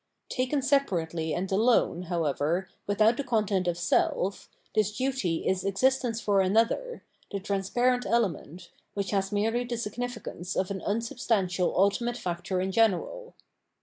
[0.29, 6.41] Taken separately and alone, however, without the content of self, this duty is existence for
[6.41, 12.71] another, the transparent element, which has merely the significance of an unsubstantial ultimate factor in
[12.71, 13.35] general.